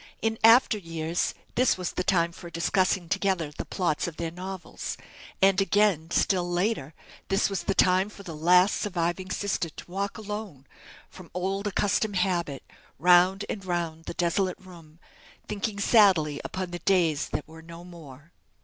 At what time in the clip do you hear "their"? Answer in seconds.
4.17-4.31